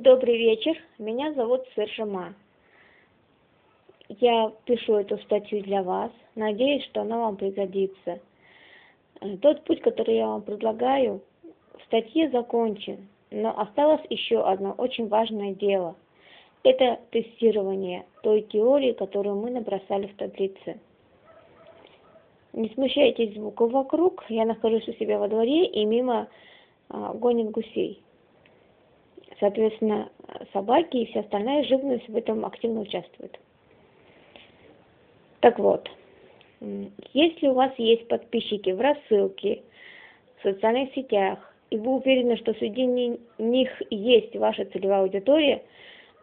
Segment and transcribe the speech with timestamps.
[0.00, 2.34] Добрый вечер, меня зовут Сержима.
[4.08, 8.18] Я пишу эту статью для вас, надеюсь, что она вам пригодится.
[9.20, 11.20] Э, тот путь, который я вам предлагаю,
[11.78, 15.94] в статье закончен, но осталось еще одно очень важное дело.
[16.62, 20.80] Это тестирование той теории, которую мы набросали в таблице.
[22.54, 26.28] Не смущайтесь звуков вокруг, я нахожусь у себя во дворе и мимо
[26.88, 28.02] а, гонит гусей.
[29.42, 30.08] Соответственно,
[30.52, 33.40] собаки и вся остальная живность в этом активно участвует.
[35.40, 35.90] Так вот,
[37.12, 39.64] если у вас есть подписчики в рассылке,
[40.38, 45.64] в социальных сетях, и вы уверены, что среди них есть ваша целевая аудитория,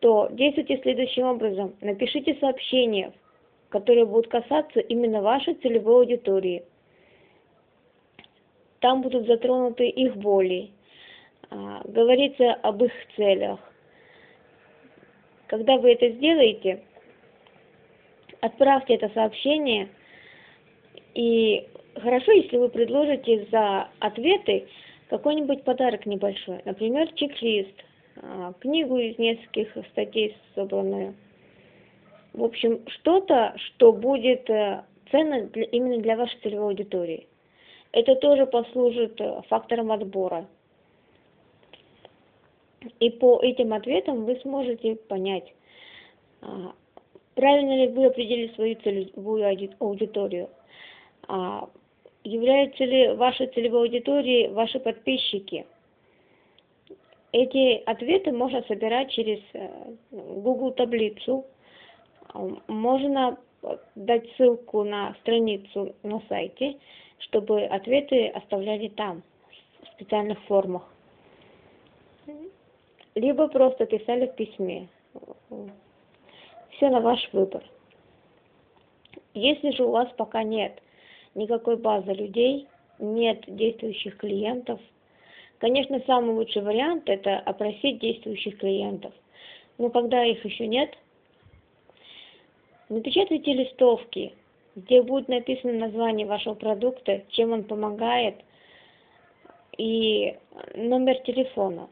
[0.00, 1.76] то действуйте следующим образом.
[1.82, 3.12] Напишите сообщения,
[3.68, 6.64] которые будут касаться именно вашей целевой аудитории.
[8.80, 10.72] Там будут затронуты их боли,
[11.84, 13.60] говорится об их целях.
[15.46, 16.82] Когда вы это сделаете,
[18.40, 19.88] отправьте это сообщение,
[21.14, 24.66] и хорошо, если вы предложите за ответы
[25.08, 27.84] какой-нибудь подарок небольшой, например, чек-лист,
[28.16, 31.14] а, книгу из нескольких статей собранную.
[32.32, 37.28] В общем, что-то, что будет э, ценно для, именно для вашей целевой аудитории.
[37.92, 40.46] Это тоже послужит э, фактором отбора.
[43.00, 45.52] И по этим ответам вы сможете понять,
[46.42, 46.74] а,
[47.34, 50.50] правильно ли вы определили свою целевую аудиторию,
[51.28, 51.68] а,
[52.22, 55.66] являются ли вашей целевой аудиторией ваши подписчики.
[57.32, 59.68] Эти ответы можно собирать через э,
[60.12, 61.44] Google таблицу,
[62.68, 63.36] можно
[63.96, 66.76] дать ссылку на страницу на сайте,
[67.18, 69.22] чтобы ответы оставляли там,
[69.82, 70.88] в специальных формах
[73.14, 74.88] либо просто писали в письме.
[76.70, 77.62] Все на ваш выбор.
[79.34, 80.80] Если же у вас пока нет
[81.34, 84.80] никакой базы людей, нет действующих клиентов,
[85.58, 89.12] конечно, самый лучший вариант– это опросить действующих клиентов.
[89.78, 90.96] Но когда их еще нет,
[92.88, 94.32] напечатайте листовки,
[94.76, 98.36] где будет написано название вашего продукта, чем он помогает,
[99.76, 100.36] и
[100.74, 101.88] номер телефона.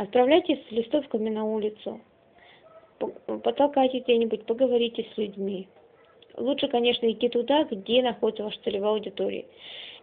[0.00, 2.00] Отправляйтесь с листовками на улицу,
[3.26, 5.68] потолкайте где-нибудь, поговорите с людьми.
[6.38, 9.44] Лучше, конечно, идти туда, где находится ваша целевая аудитория.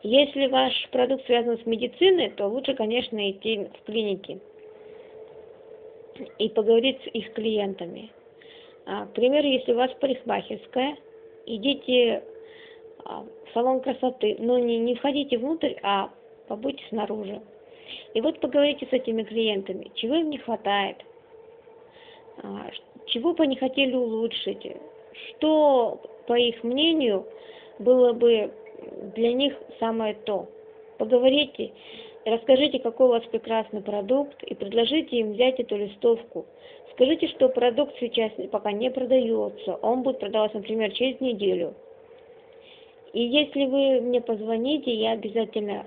[0.03, 4.39] Если ваш продукт связан с медициной, то лучше, конечно, идти в клиники
[6.37, 8.11] и поговорить с их клиентами.
[8.85, 10.95] А, к примеру, если у вас парикмахерская,
[11.47, 12.23] идите
[13.03, 16.11] а, в салон красоты, но не, не входите внутрь, а
[16.47, 17.41] побудьте снаружи.
[18.17, 20.97] И вот поговорите с этими клиентами, чего им не хватает,
[22.41, 22.71] а,
[23.05, 24.65] чего бы они хотели улучшить,
[25.13, 27.27] что, по их мнению,
[27.77, 28.51] было бы
[29.15, 30.47] для них самое то.
[30.97, 31.73] Поговорите,
[32.25, 36.47] расскажите, какой у вас прекрасный продукт, и предложите им взять эту листовку.
[36.93, 41.75] Скажите, что продукт сейчас пока не продается, он будет продаваться, например, через неделю.
[43.13, 45.85] И если вы мне позвоните, я обязательно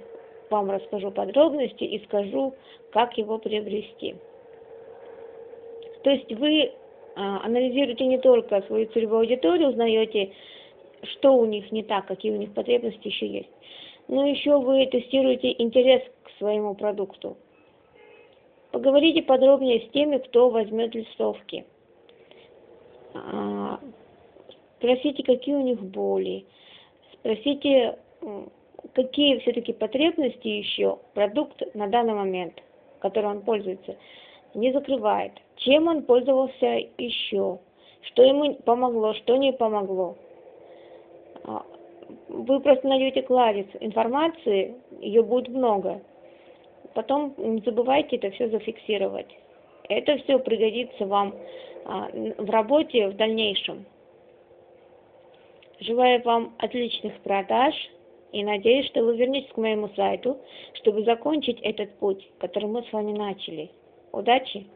[0.51, 2.55] вам расскажу подробности и скажу,
[2.93, 4.17] как его приобрести.
[6.03, 6.73] То есть вы
[7.17, 10.33] а, анализируете не только свою целевую аудиторию, узнаете,
[11.03, 13.51] что у них не так, какие у них потребности еще есть,
[14.09, 17.37] но еще вы тестируете интерес к своему продукту.
[18.73, 21.65] Поговорите подробнее с теми, кто возьмет листовки.
[23.15, 23.79] А,
[24.79, 26.45] спросите, какие у них боли.
[27.15, 27.99] Спросите,
[28.95, 32.63] какие все-таки потребности еще продукт на данный момент,
[33.01, 33.97] которым он пользуется,
[34.55, 35.33] не закрывает.
[35.57, 37.59] Чем он пользовался еще,
[38.03, 40.17] что ему помогло, что не помогло.
[41.45, 41.65] А,
[42.29, 46.01] вы просто найдете кладец информации, ее будет много.
[46.95, 49.29] Потом не забывайте это все зафиксировать.
[49.89, 51.35] Это все пригодится вам
[51.85, 53.85] а, в работе в дальнейшем.
[55.81, 57.75] Желаю вам отличных продаж
[58.33, 60.39] и надеюсь, что вы вернетесь к моему сайту,
[60.75, 63.71] чтобы закончить этот путь, который мы с вами начали.
[64.13, 64.67] Удачи!